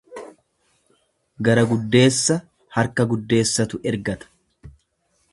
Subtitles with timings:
[1.47, 2.37] Gara guddeessa
[2.77, 4.71] harka guddeessatu ergata.